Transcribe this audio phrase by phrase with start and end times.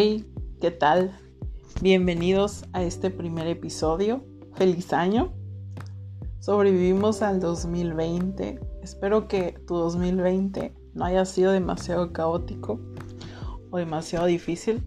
[0.00, 1.10] Hey, ¿qué tal?
[1.82, 4.24] Bienvenidos a este primer episodio.
[4.54, 5.32] Feliz año.
[6.38, 8.60] Sobrevivimos al 2020.
[8.80, 12.78] Espero que tu 2020 no haya sido demasiado caótico
[13.72, 14.84] o demasiado difícil.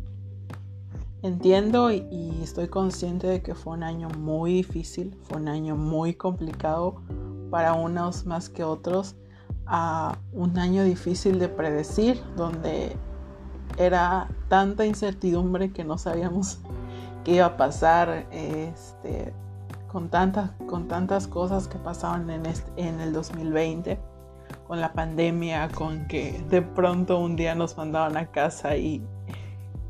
[1.23, 6.14] Entiendo y, estoy consciente de que fue un año muy difícil, fue un año muy
[6.14, 7.02] complicado
[7.50, 9.18] para unos más que otros,
[9.66, 12.95] a un año difícil de predecir, donde
[13.77, 16.59] era tanta incertidumbre que no sabíamos
[17.23, 19.34] qué iba a pasar este,
[19.91, 22.43] con, tantas, con tantas cosas que pasaban en,
[22.77, 23.99] en el 2020,
[24.67, 29.02] con la pandemia, con que de pronto un día nos mandaban a casa y,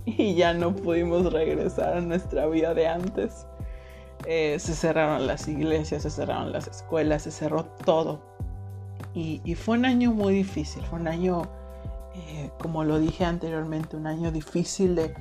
[0.06, 3.46] y ya no pudimos regresar a nuestra vida de antes.
[4.28, 8.22] Eh, se cerraron las iglesias, se cerraron las escuelas, se cerró todo.
[9.14, 11.42] Y, y fue un año muy difícil, fue un año
[12.14, 15.14] eh, como lo dije anteriormente, un año difícil de,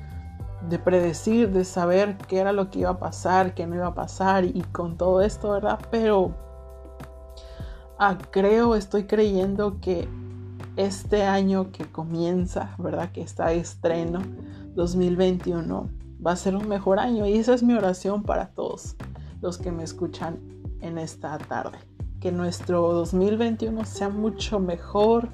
[0.79, 4.45] predecir, de saber qué era lo que iba a pasar, qué no iba a pasar
[4.45, 5.79] y, con todo esto, ¿verdad?
[5.89, 6.35] Pero
[7.97, 10.07] ah, creo, estoy creyendo que
[10.75, 13.11] este año que comienza, ¿verdad?
[13.11, 14.21] Que está de estreno,
[14.75, 15.89] 2021,
[16.25, 18.95] va a ser un mejor año y esa es mi oración para todos
[19.41, 20.39] los que me escuchan
[20.81, 21.77] en esta tarde.
[22.19, 25.29] Que nuestro 2021 sea mucho mejor,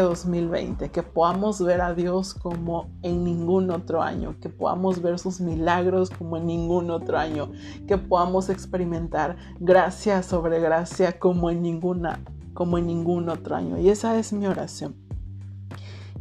[0.00, 5.40] 2020, que podamos ver a Dios como en ningún otro año, que podamos ver sus
[5.40, 7.50] milagros como en ningún otro año,
[7.86, 12.20] que podamos experimentar gracia sobre gracia como en ninguna
[12.54, 13.78] como en ningún otro año.
[13.78, 14.94] Y esa es mi oración.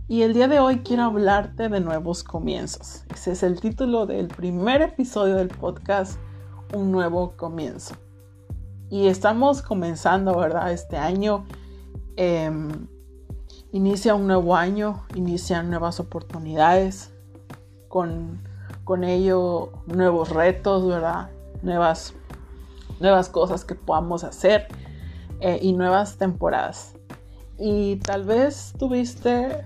[0.07, 3.05] Y el día de hoy quiero hablarte de nuevos comienzos.
[3.13, 6.19] Ese es el título del primer episodio del podcast,
[6.73, 7.95] Un nuevo comienzo.
[8.89, 10.71] Y estamos comenzando, ¿verdad?
[10.71, 11.45] Este año.
[12.17, 12.87] Em,
[13.71, 17.13] inicia un nuevo año, inician nuevas oportunidades,
[17.87, 18.41] con,
[18.83, 21.29] con ello nuevos retos, ¿verdad?
[21.61, 22.13] Nuevas,
[22.99, 24.67] nuevas cosas que podamos hacer
[25.39, 26.93] eh, y nuevas temporadas.
[27.57, 29.65] Y tal vez tuviste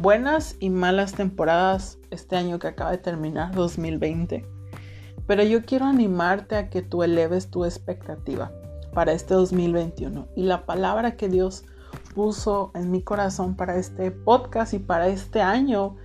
[0.00, 4.44] buenas y malas temporadas este año que acaba de terminar, 2020.
[5.26, 8.52] Pero yo quiero animarte a que tú eleves tu expectativa
[8.92, 10.28] para este 2021.
[10.36, 11.64] Y la palabra que Dios
[12.14, 15.96] puso en mi corazón para este podcast y para este año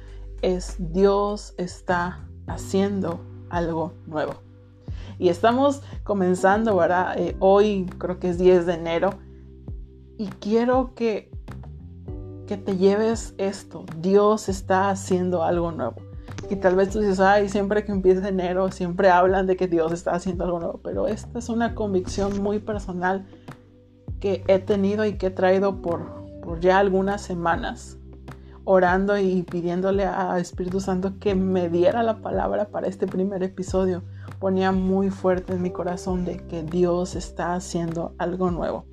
[0.41, 4.33] es Dios está haciendo algo nuevo.
[5.17, 7.17] Y estamos comenzando, ¿verdad?
[7.17, 9.11] Eh, hoy creo que es 10 de enero
[10.17, 11.31] y quiero que,
[12.47, 13.85] que te lleves esto.
[13.99, 15.95] Dios está haciendo algo nuevo.
[16.49, 19.91] Y tal vez tú dices, ay, siempre que empieza enero, siempre hablan de que Dios
[19.91, 20.79] está haciendo algo nuevo.
[20.83, 23.27] Pero esta es una convicción muy personal
[24.19, 27.97] que he tenido y que he traído por, por ya algunas semanas,
[28.65, 34.03] orando y pidiéndole a Espíritu Santo que me diera la palabra para este primer episodio.
[34.39, 38.85] Ponía muy fuerte en mi corazón de que Dios está haciendo algo nuevo.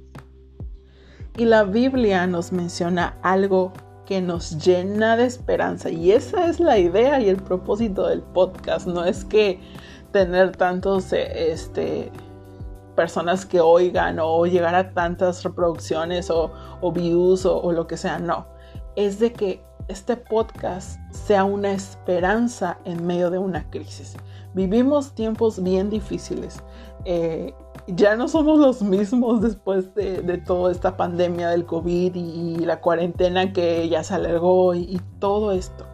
[1.36, 3.72] Y la Biblia nos menciona algo
[4.06, 5.90] que nos llena de esperanza.
[5.90, 8.86] Y esa es la idea y el propósito del podcast.
[8.86, 9.60] No es que
[10.12, 12.10] tener tantos este,
[12.96, 16.50] personas que oigan o llegar a tantas reproducciones o,
[16.92, 18.46] views o, lo que sea, no.
[18.96, 24.16] Es de que este podcast sea una esperanza en medio de una crisis.
[24.54, 26.62] Vivimos tiempos bien difíciles.
[27.04, 27.54] Eh,
[27.86, 33.52] ya no somos los mismos después de, toda esta pandemia del COVID y, la cuarentena
[33.52, 35.86] que ya se alargó y todo esto.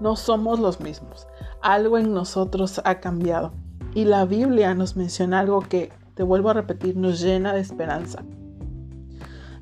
[0.00, 1.28] No somos los mismos.
[1.62, 3.52] Algo en nosotros ha cambiado.
[3.94, 8.22] Y la Biblia nos menciona algo que te vuelvo a repetir, nos llena de esperanza.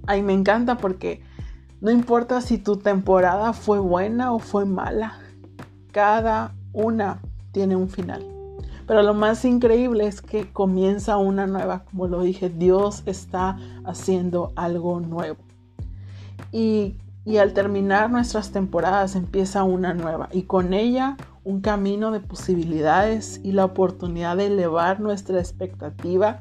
[0.07, 1.23] Ay, me encanta porque
[1.81, 5.15] no importa si tu temporada fue buena o fue mala,
[5.93, 7.21] cada una
[7.53, 8.25] tiene un final.
[8.87, 14.53] Pero lo más increíble es que comienza una nueva, como lo dije, Dios está haciendo
[14.57, 15.39] algo nuevo.
[16.51, 22.21] Y, y al terminar nuestras temporadas empieza una nueva y con ella un camino de
[22.21, 26.41] posibilidades y la oportunidad de elevar nuestra expectativa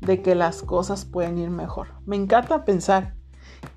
[0.00, 1.88] de que las cosas pueden ir mejor.
[2.06, 3.14] Me encanta pensar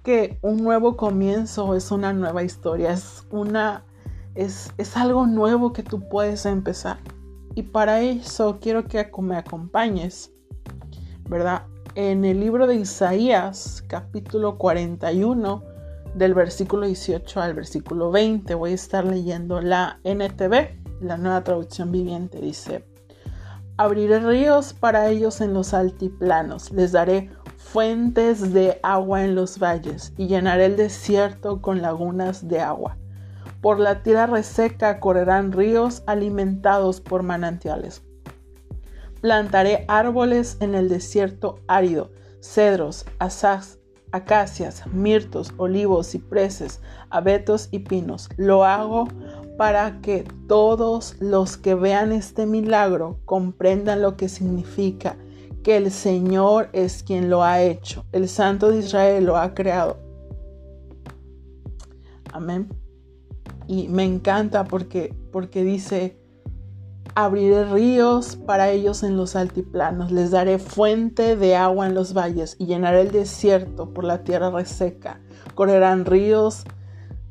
[0.03, 3.83] que un nuevo comienzo es una nueva historia, es una
[4.35, 6.99] es, es algo nuevo que tú puedes empezar.
[7.55, 10.31] Y para eso quiero que me acompañes,
[11.27, 11.63] ¿verdad?
[11.95, 15.63] En el libro de Isaías, capítulo 41,
[16.17, 18.55] del versículo 18 al versículo 20.
[18.55, 22.39] Voy a estar leyendo la NTV, la nueva traducción viviente.
[22.39, 22.85] Dice,
[23.77, 30.13] abriré ríos para ellos en los altiplanos, les daré fuentes de agua en los valles
[30.17, 32.97] y llenaré el desierto con lagunas de agua.
[33.61, 38.03] Por la tierra reseca correrán ríos alimentados por manantiales.
[39.21, 43.76] Plantaré árboles en el desierto árido, cedros, asaz,
[44.11, 48.29] acacias, mirtos, olivos, cipreses, abetos y pinos.
[48.37, 49.07] Lo hago
[49.57, 55.17] para que todos los que vean este milagro comprendan lo que significa
[55.63, 59.97] que el Señor es quien lo ha hecho, el Santo de Israel lo ha creado.
[62.31, 62.69] Amén.
[63.67, 66.17] Y me encanta porque, porque dice,
[67.15, 72.55] abriré ríos para ellos en los altiplanos, les daré fuente de agua en los valles
[72.59, 75.19] y llenaré el desierto por la tierra reseca.
[75.55, 76.63] Correrán ríos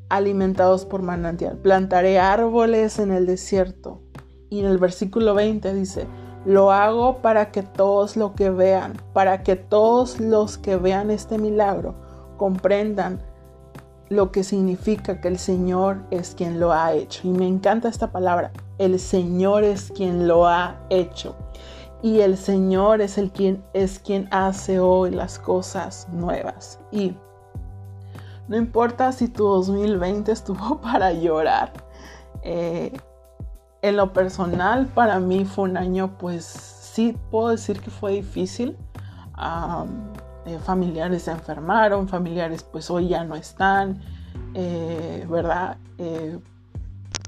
[0.08, 1.58] alimentados por manantial.
[1.58, 4.00] Plantaré árboles en el desierto.
[4.48, 6.06] Y en el versículo 20 dice,
[6.44, 11.38] lo hago para que todos lo que vean, para que todos los que vean este
[11.38, 11.96] milagro
[12.36, 13.20] comprendan
[14.08, 17.26] lo que significa que el Señor es quien lo ha hecho.
[17.26, 21.36] Y me encanta esta palabra, el Señor es quien lo ha hecho.
[22.02, 26.78] Y el Señor es el quien es quien hace hoy las cosas nuevas.
[26.92, 27.16] Y
[28.48, 31.72] no importa si tu 2020 estuvo para llorar.
[32.42, 32.92] Eh,
[33.82, 38.76] en lo personal, para mí fue un año, pues sí puedo decir que fue difícil.
[40.46, 44.00] Eh, familiares se enfermaron, familiares pues hoy ya no están,
[44.54, 45.76] eh, ¿verdad?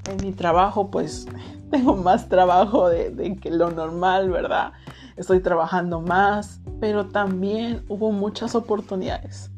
[0.08, 1.26] En mi trabajo pues
[1.70, 4.72] tengo más trabajo de que lo normal, ¿verdad?
[5.16, 9.50] Estoy trabajando más, pero también hubo muchas oportunidades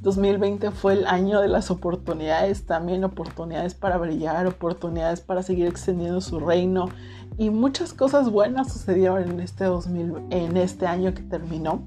[0.00, 6.20] 2020 fue el año de las oportunidades, también oportunidades para brillar, oportunidades para seguir extendiendo
[6.20, 6.88] su reino
[7.36, 11.82] y muchas cosas buenas sucedieron en este, 2000, en este año que terminó.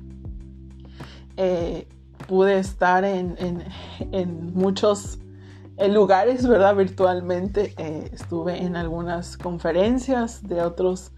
[1.38, 1.88] Eh,
[2.28, 3.64] pude estar en,
[4.54, 5.18] muchos
[5.90, 6.76] lugares, ¿verdad?
[6.76, 7.74] Virtualmente.
[7.78, 11.12] Eh, estuve en algunas conferencias de otros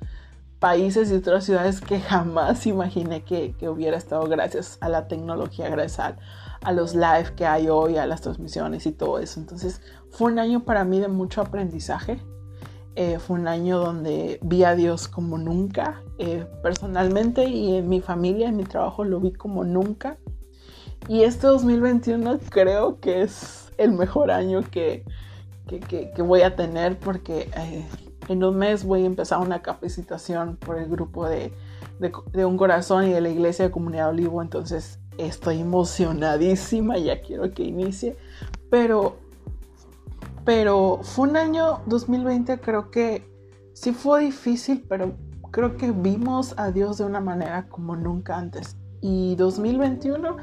[0.60, 5.70] países y otras ciudades que jamás imaginé que, que hubiera estado gracias a la tecnología,
[5.70, 6.16] gracias
[6.62, 9.40] a los live que hay hoy, a las transmisiones y todo eso.
[9.40, 12.22] Entonces fue un año para mí de mucho aprendizaje.
[12.96, 18.02] Eh, fue un año donde vi a Dios como nunca, eh, personalmente y en mi
[18.02, 20.18] familia, en mi trabajo lo vi como nunca.
[21.08, 25.04] Y este 2021 creo que es el mejor año que,
[25.68, 27.86] que, voy a tener porque eh,
[28.30, 31.54] en un mes voy a empezar una capacitación por el grupo de,
[32.00, 34.42] de, de, un corazón y de la iglesia de Comunidad Olivo.
[34.42, 38.16] Entonces estoy emocionadísima, ya quiero que inicie,
[38.70, 39.18] pero,
[40.46, 43.30] pero fue un año 2020, creo que
[43.74, 45.16] sí fue difícil, pero
[45.52, 48.78] creo que vimos a Dios de una manera como nunca antes.
[49.02, 50.38] Y 2021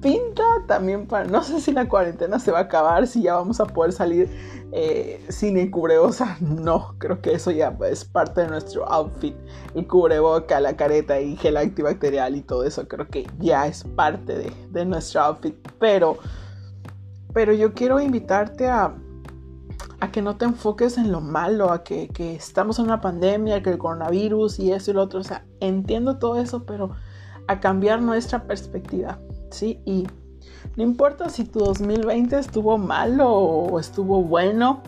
[0.00, 3.60] pinta también para, no sé si la cuarentena se va a acabar, si ya vamos
[3.60, 4.30] a poder salir
[4.72, 6.36] eh, sin el cubreboca.
[6.40, 9.36] No, creo que eso ya es parte de nuestro outfit.
[9.74, 14.52] El cubreboca, la careta y gel antibacterial y todo eso, creo que ya es parte
[14.70, 15.54] de, nuestro outfit.
[15.78, 16.18] Pero,
[17.32, 18.94] pero yo quiero invitarte a,
[20.00, 23.62] a que no te enfoques en lo malo, a que, que estamos en una pandemia,
[23.62, 25.20] que el coronavirus y eso y lo otro.
[25.20, 26.90] O sea, entiendo todo eso, pero
[27.48, 29.18] a cambiar nuestra perspectiva
[29.62, 30.06] Y
[30.76, 34.82] no importa si tu 2020 estuvo malo o estuvo bueno,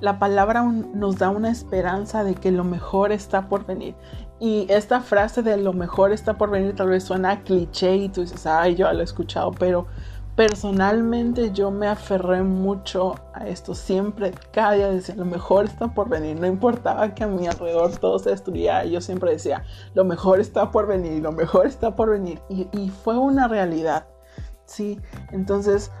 [0.00, 3.94] la palabra nos da una esperanza de que lo mejor está por venir.
[4.40, 8.22] Y esta frase de lo mejor está por venir tal vez suena cliché y tú
[8.22, 9.86] dices, ay, yo lo he escuchado, pero
[10.36, 13.74] personalmente yo me aferré mucho a esto.
[13.74, 16.38] Siempre, cada día decía, lo mejor está por venir.
[16.38, 18.84] No importaba que a mi alrededor todo se destruyera.
[18.84, 19.64] Yo siempre decía,
[19.94, 22.40] lo mejor está por venir, lo mejor está por venir.
[22.48, 24.06] Y, fue una realidad.
[24.66, 25.00] Sí,
[25.30, 25.92] entonces,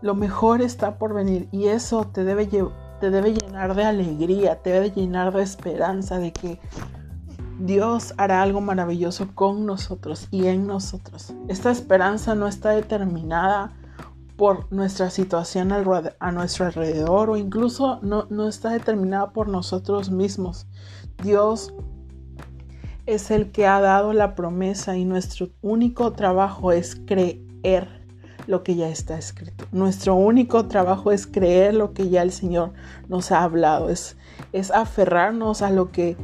[0.00, 1.48] lo mejor está por venir.
[1.52, 6.32] Y eso te debe, te debe llenar de alegría, te debe llenar de esperanza de
[6.32, 6.58] que
[7.60, 11.34] Dios hará algo maravilloso con nosotros y en nosotros.
[11.48, 13.74] Esta esperanza no está determinada
[14.36, 20.66] por nuestra situación a nuestro alrededor o incluso no, no está determinada por nosotros mismos.
[21.22, 21.74] Dios
[23.04, 28.00] es el que ha dado la promesa y nuestro único trabajo es creer
[28.46, 29.66] lo que ya está escrito.
[29.70, 32.72] Nuestro único trabajo es creer lo que ya el Señor
[33.08, 34.16] nos ha hablado, es,
[34.52, 36.16] es aferrarnos a lo que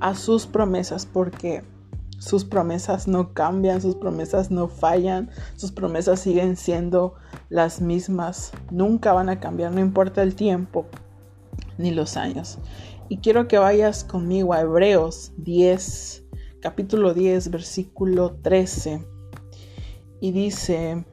[0.00, 1.62] a sus promesas porque
[2.18, 7.14] sus promesas no cambian, sus promesas no fallan, sus promesas siguen siendo
[7.50, 10.86] las mismas, nunca van a cambiar, no importa el tiempo
[11.76, 12.58] ni los años.
[13.08, 16.24] Y quiero que vayas conmigo a Hebreos 10,
[16.60, 19.06] capítulo 10, versículo 13.
[20.20, 21.04] Y dice,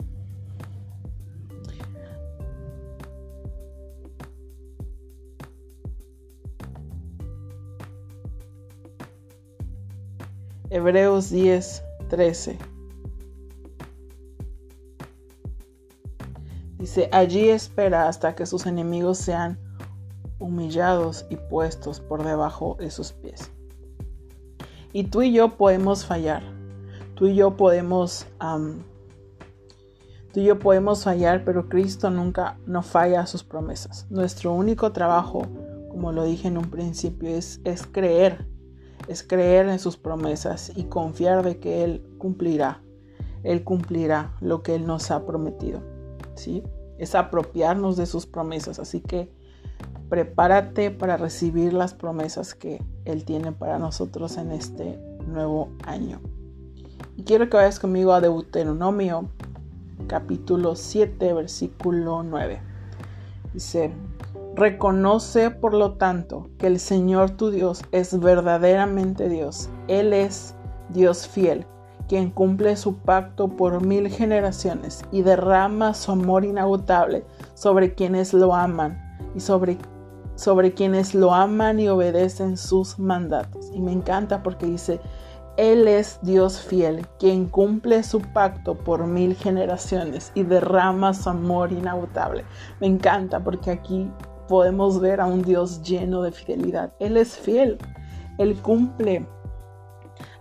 [10.73, 12.57] Hebreos 10, 13.
[16.79, 19.59] Dice, allí espera hasta que sus enemigos sean
[20.39, 23.51] humillados y puestos por debajo de sus pies.
[24.93, 26.41] Y tú y yo podemos fallar.
[27.15, 28.25] Tú y yo podemos...
[30.31, 34.07] tú y yo podemos fallar, pero Cristo nunca no falla sus promesas.
[34.09, 35.41] Nuestro único trabajo,
[35.89, 38.50] como lo dije en un principio, es, es creer.
[39.07, 42.81] Es creer en sus promesas y confiar de que Él cumplirá.
[43.43, 45.81] Él cumplirá lo que Él nos ha prometido.
[46.35, 46.63] ¿sí?
[46.97, 48.79] Es apropiarnos de sus promesas.
[48.79, 49.31] Así que
[50.09, 56.19] prepárate para recibir las promesas que Él tiene para nosotros en este nuevo año.
[57.17, 59.29] Y quiero que vayas conmigo a Deuteronomio
[60.07, 62.61] capítulo 7 versículo 9.
[63.53, 63.93] Dice,
[64.55, 69.69] reconoce por lo tanto que el Señor tu Dios es verdaderamente Dios.
[69.87, 70.55] Él es
[70.89, 71.65] Dios fiel,
[72.07, 78.53] quien cumple su pacto por mil generaciones y derrama su amor inagotable sobre quienes lo
[78.53, 78.99] aman
[79.35, 79.77] y sobre
[80.35, 83.69] sobre quienes lo aman y obedecen sus mandatos.
[83.73, 84.99] Y me encanta porque dice,
[85.55, 91.71] Él es Dios fiel, quien cumple su pacto por mil generaciones y derrama su amor
[91.71, 92.43] inagotable.
[92.79, 94.09] Me encanta porque aquí
[94.51, 96.91] podemos ver a un Dios lleno de fidelidad.
[96.99, 97.77] Él es fiel,
[98.37, 99.25] Él cumple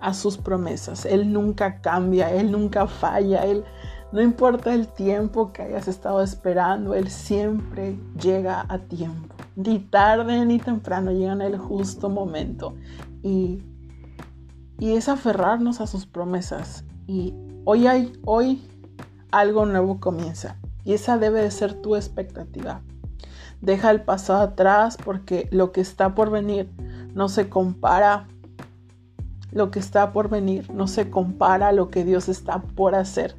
[0.01, 3.63] a sus promesas, Él nunca cambia, Él nunca falla, Él
[4.11, 9.33] no importa el tiempo que hayas estado esperando, Él siempre llega a tiempo.
[9.55, 12.75] Ni tarde ni temprano llega en el justo momento.
[13.23, 13.63] Y,
[14.81, 16.85] y es aferrarnos a sus promesas.
[17.07, 17.33] Y
[17.65, 18.61] hoy hay, hoy
[19.31, 20.57] algo nuevo comienza.
[20.85, 22.83] Y esa debe de ser tu expectativa.
[23.61, 26.71] Deja el pasado atrás porque lo que está por venir
[27.15, 28.27] no se compara.
[29.53, 33.35] Lo que está por venir no se compara a lo que Dios está por hacer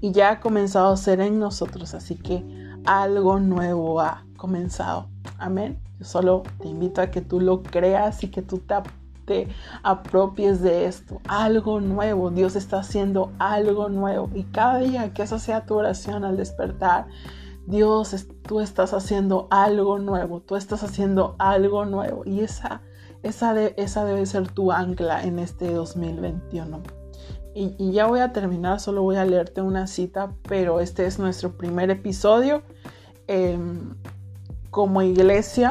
[0.00, 1.94] y ya ha comenzado a ser en nosotros.
[1.94, 2.44] Así que
[2.84, 5.08] algo nuevo ha comenzado.
[5.38, 5.78] Amén.
[5.98, 8.62] Yo solo te invito a que tú lo creas y que tú
[9.26, 9.48] te,
[9.82, 11.20] apropies de esto.
[11.26, 12.30] Algo nuevo.
[12.30, 14.30] Dios está haciendo algo nuevo.
[14.34, 17.06] Y cada día que esa sea tu oración al despertar,
[17.66, 20.40] Dios, tú estás haciendo algo nuevo.
[20.40, 22.22] Tú estás haciendo algo nuevo.
[22.24, 22.82] Y esa,
[23.22, 26.82] esa, de, esa debe ser tu ancla en este 2021
[27.58, 31.56] y, ya voy a terminar, solo voy a leerte una cita, pero este es nuestro
[31.56, 32.62] primer episodio.
[33.28, 33.94] Em,
[34.70, 35.70] como iglesia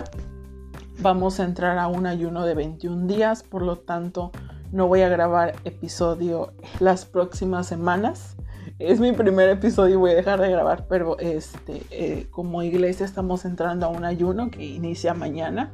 [1.00, 4.32] vamos a entrar a un ayuno de 21 días, por lo tanto
[4.72, 8.36] no voy a grabar episodio las próximas semanas.
[8.78, 13.06] Es mi primer episodio y voy a dejar de grabar, pero este, eh, como iglesia
[13.06, 15.72] estamos entrando a un ayuno que inicia mañana.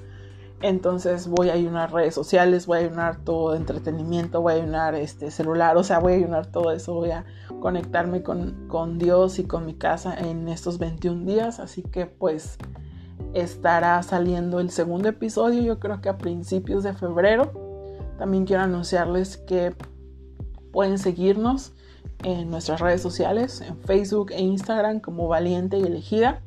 [0.61, 5.31] Entonces voy a ayunar redes sociales, voy a ayunar todo entretenimiento, voy a ayunar este
[5.31, 7.25] celular, o sea, voy a ayunar todo eso, voy a
[7.59, 11.59] conectarme con, con Dios y con mi casa en estos 21 días.
[11.59, 12.59] Así que pues
[13.33, 17.51] estará saliendo el segundo episodio, yo creo que a principios de febrero.
[18.19, 19.73] También quiero anunciarles que
[20.71, 21.73] pueden seguirnos
[22.23, 26.41] en nuestras redes sociales, en Facebook e Instagram como Valiente y Elegida,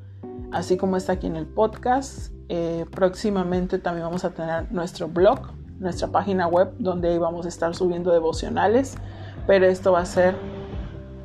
[0.52, 5.52] así como está aquí en el podcast eh, próximamente también vamos a tener nuestro blog,
[5.78, 8.96] nuestra página web, donde vamos a estar subiendo devocionales,
[9.46, 10.36] pero esto va a ser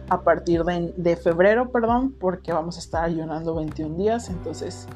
[0.09, 4.29] a partir de, febrero, perdón, porque vamos a estar ayunando 21 días.
[4.29, 4.87] Entonces,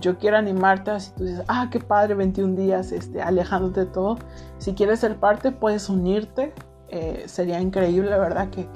[0.00, 4.18] yo quiero animarte, si tú dices, ah, qué padre, 21 días, este, alejándote de todo.
[4.58, 6.54] Si quieres ser parte, puedes unirte.
[6.90, 8.50] Eh, sería increíble, ¿verdad?
[8.50, 8.66] Que,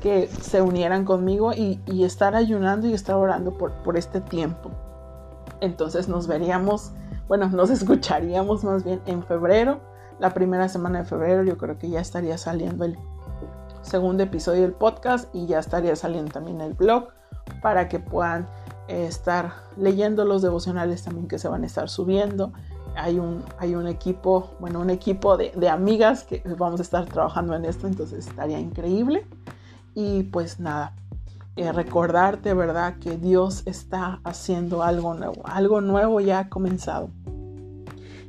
[0.00, 4.70] que se unieran conmigo y, y, estar ayunando y estar orando por, por este tiempo.
[5.60, 6.92] Entonces nos veríamos,
[7.28, 9.80] bueno, nos escucharíamos más bien en febrero.
[10.18, 12.98] La primera semana de febrero yo creo que ya estaría saliendo el
[13.82, 17.08] segundo episodio del podcast y ya estaría saliendo también el blog
[17.62, 18.48] para que puedan
[18.88, 22.52] eh, estar leyendo los devocionales también que se van a estar subiendo.
[22.98, 27.06] Hay un, hay un equipo, bueno, un equipo de, de amigas que vamos a estar
[27.06, 29.26] trabajando en esto, entonces estaría increíble.
[29.94, 30.94] Y pues nada,
[31.58, 32.98] eh, recordarte, ¿verdad?
[33.00, 35.42] Que Dios está haciendo algo nuevo.
[35.44, 37.10] Algo nuevo ya ha comenzado.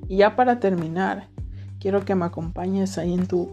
[0.08, 1.28] Y ya para terminar,
[1.80, 3.52] quiero que me acompañes ahí en tu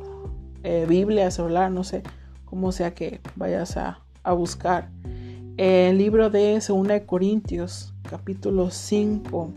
[0.63, 2.03] eh, Biblia, celular, no sé
[2.47, 4.89] cómo sea que vayas a, a buscar.
[5.59, 9.51] El libro de 2 Corintios, capítulo 5,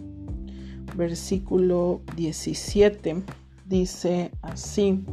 [0.96, 3.24] versículo 17,
[3.66, 5.04] dice así.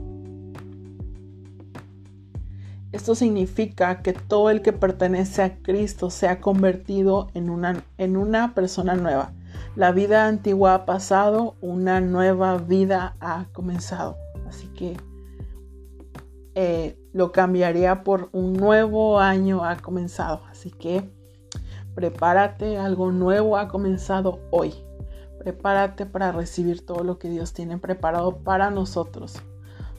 [2.93, 8.17] Esto significa que todo el que pertenece a Cristo se ha convertido en una, en
[8.17, 9.33] una persona nueva.
[9.75, 14.17] La vida antigua ha pasado, una nueva vida ha comenzado.
[14.49, 14.97] Así que
[16.55, 20.41] eh, lo cambiaría por un nuevo año ha comenzado.
[20.51, 21.11] Así que
[21.95, 24.73] prepárate, algo nuevo ha comenzado hoy.
[25.47, 29.37] Prepárate para recibir todo lo que Dios tiene preparado para nosotros.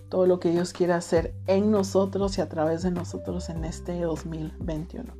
[0.10, 4.02] Todo lo que Dios quiere hacer en nosotros y a través de nosotros en este
[4.02, 5.14] 2021.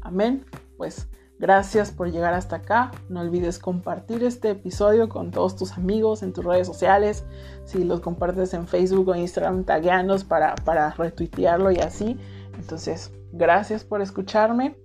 [0.00, 0.46] Amén.
[0.78, 1.08] Pues
[1.38, 2.90] Gracias por llegar hasta acá.
[3.10, 7.26] No olvides compartir este episodio con todos tus amigos en tus redes sociales.
[7.66, 12.16] Si los compartes en Facebook o Instagram, tagueanos para, para retuitearlo y así.
[12.58, 14.78] Entonces, gracias por escucharme.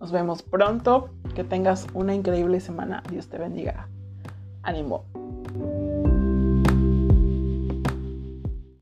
[0.00, 1.08] Nos vemos pronto.
[1.36, 3.02] Que tengas una increíble semana.
[3.10, 3.88] Dios te bendiga.
[4.62, 5.04] Ánimo.